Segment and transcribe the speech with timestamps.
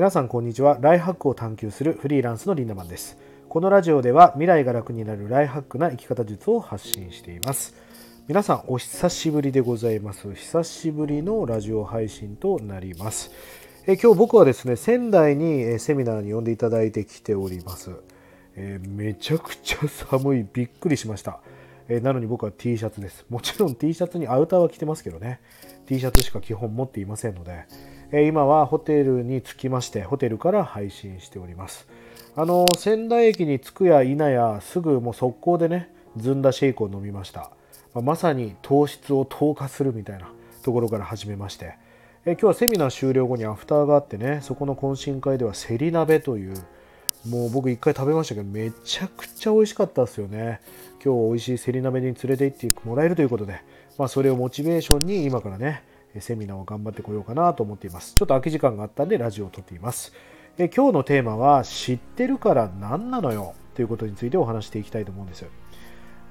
[0.00, 0.78] 皆さんこんにちは。
[0.80, 3.18] ライハックを探求するフリーランスのリンダマンです。
[3.50, 7.74] このラジオでは未来が楽になるライハックな生き方術を発信しています。
[8.26, 10.34] 皆さんお久しぶりでございます。
[10.34, 13.30] 久しぶりのラジオ配信となります。
[13.86, 17.90] え今日僕はですね仙台にセミナーに呼んでいただいてきております、
[18.56, 20.46] え、めちゃくちゃ寒い。
[20.50, 21.40] びっくりしました。
[21.90, 23.26] えなのに僕は T シャツです。
[23.28, 25.40] もちろん T シャツにアウターは着てますけどね。
[25.90, 27.64] T シャツしか基本持っていませんので、
[28.12, 31.88] え今はホテルに着きまして、ホテルから配信しております。
[32.36, 37.50] あの、仙台駅に着くや否や、すぐもう速攻でね、ずんだシェイクを飲みました。
[37.92, 40.30] ままさに糖質を糖化するみたいな
[40.62, 41.74] ところから始めまして、
[42.24, 46.54] え今日はセミナー終了後にアフターがあってね、そこの懇親会ではセリ鍋という、
[47.28, 50.58] もう僕一回食べましたけどめちゃくちゃ美味しかったですよね
[51.04, 53.60] 今日美味しいセリ鍋に連れて行ってもらえるということで、
[53.98, 55.82] まあ、それをモチベーションに今からね
[56.18, 58.14] セミナーを頑張ってこようかなと思っています。
[58.14, 60.12] ちょっと空き時間があったんでラジオを撮っています。
[60.58, 65.46] え今日のテーマは知ってるから何なのよということについてお話していきたいと思うんです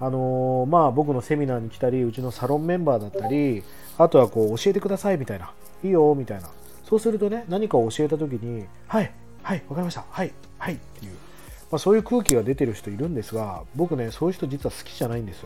[0.00, 3.62] あのー、まあ僕のセミナーに来たりうちのサロンメンバーだったり
[3.96, 5.52] あとはこう教えてくださいみたいな。
[5.82, 6.50] いいよみたいな。
[6.84, 10.04] そうするとね何かを教えた時にはいはいわかりました。
[10.10, 11.12] はいはいっていう、
[11.70, 15.44] まあ、そういう空気が出てる人いるんですが僕ねそういう人実は好きじゃないんです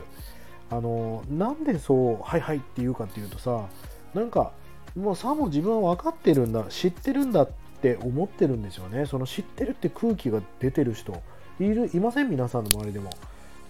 [0.73, 3.67] あのなんでそうはいはいって言うかっていうとさ
[4.15, 4.53] なんか
[4.97, 7.51] もうさも自分は分かってるんだ知ってるんだっ
[7.83, 9.05] て思ってるんですよね。
[9.05, 11.23] その知ってるって空気が出てる人
[11.61, 12.31] いるいません？
[12.31, 13.11] 皆さんの周りでも。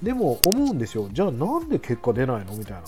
[0.01, 1.09] でも思うんですよ。
[1.13, 2.55] じゃあなんで結果出ないの？
[2.55, 2.83] みたいな。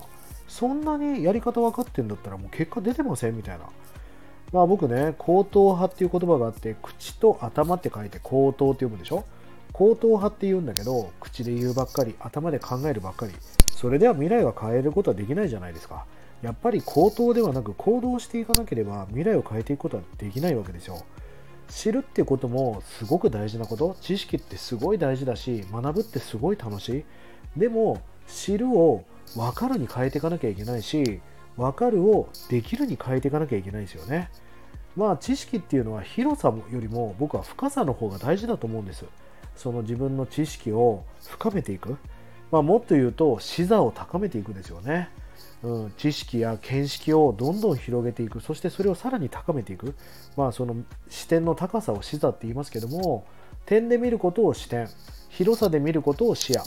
[0.47, 3.37] そんなにやり方分かってんだったらもう結果出てません？
[3.37, 3.65] みたいな。
[4.53, 9.25] まあ僕ね、口頭派っていう言葉があって、口と頭って書いて口頭って読むでしょ？
[9.73, 13.33] 口頭派って言うんだけど、口で言うばっかり、頭で考えるばっかり。
[13.85, 16.07] それでは未来は変えることはできないじゃないですか。
[16.41, 21.05] やっぱり口頭ではなく行動していかなければ未来を変えていくことはできないわけですよ。
[21.69, 23.94] 知るってこともすごく大事なこと。
[24.00, 27.05] 知識ってすごい大事だし、学ぶってすごい楽しい。
[27.61, 29.05] でも、知るを
[29.37, 31.21] 分かるに変えていかなきゃいけないし、
[31.59, 34.31] 分かるをできるに変えていかなきゃいけないですよね。
[34.97, 39.05] まあ知識っていうのは広さよりも僕は深さの方が大事だと思うんです
[39.56, 41.99] その自分の知識を深めていく、
[42.54, 45.09] まあ、もっと言うと視座を高めていくですよね、
[45.65, 48.41] うん、知識や見識をどんどん広げていく。
[48.41, 49.97] そしてそれをさらに高めていく、
[50.37, 50.76] まあ、その
[51.09, 53.26] 視点の高さを視座って言いますけども
[53.66, 54.87] 点で見ることを視点。
[55.31, 56.62] 広さで見ることを視野。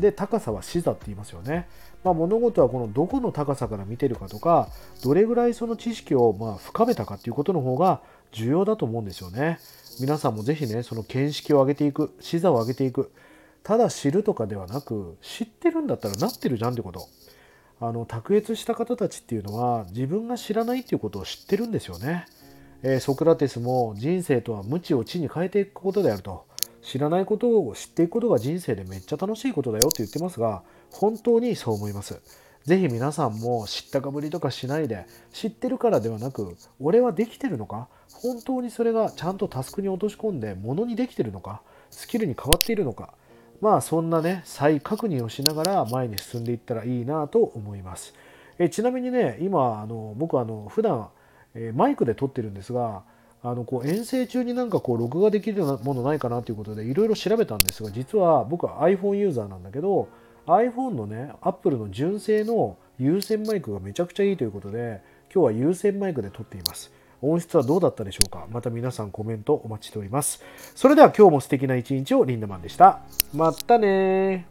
[0.00, 1.68] で高さは視座って言いますよね、
[2.04, 4.68] まあ、物事はこのどこの高さから見てるかとか
[5.04, 8.00] どれぐらいその知識をま深めたかっていうことの方が
[8.32, 9.58] 重要だと思うんですよね。
[10.00, 13.10] 皆さんもぜひねその見識を上げていく視座を上げていく。
[13.64, 17.08] ただ知るとかではなく知ってるんだったらなってるじゃんってこと。
[17.80, 22.24] あの卓越した方たちっていうのは自分が知らないっていうことを知ってるんですよね、
[22.82, 26.46] えー、ソクラテスも人生とは無知を知に変えていくことであると。
[26.82, 32.20] 知らないことを知っていくことが人生でめっちゃ楽しいことだよって言ってますが本当にそう思います。
[32.64, 37.88] 是非皆さんも知ったかぶりとかしないで知ってるからではなく俺はできてるのか？
[38.12, 41.62] 本当にそれがちゃんとタスクに落とし込んでものにできてるのか？
[41.90, 43.14] スキルに変わっているのか？
[43.64, 48.12] まあそんなね再確認をしながら前に進んでいったらいいなと思います。
[48.58, 51.08] えちなみにね今あの僕あの普段
[51.54, 53.04] えマイクで撮ってるんですが
[53.42, 60.08] あのこう遠征中になんかこう録画できるようなものないかなということでいろいろ調べたんですが実は僕は iPhone ユーザーなんだけど
[60.46, 65.00] iPhone のね Apple の純正の有線マイクがめちゃくちゃいいということで
[65.34, 66.92] 今日は有線マイクで撮っています。
[67.22, 68.46] 音質はどうだったでしょうか？
[68.50, 70.42] また皆さんコメントお待ちしております。
[70.74, 73.00] それでは今日も素敵な一日をリンダマンでした。
[73.34, 74.46] またね